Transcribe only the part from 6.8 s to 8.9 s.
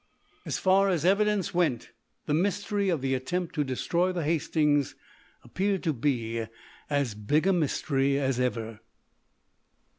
as big a mystery as ever.